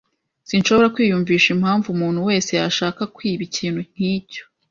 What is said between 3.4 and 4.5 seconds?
ikintu nkicyo.